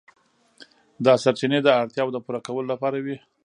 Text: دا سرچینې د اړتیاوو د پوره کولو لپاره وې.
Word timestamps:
دا 1.05 1.13
سرچینې 1.23 1.59
د 1.63 1.67
اړتیاوو 1.81 2.13
د 2.13 2.17
پوره 2.25 2.39
کولو 2.47 2.69
لپاره 2.73 2.97
وې. 3.05 3.17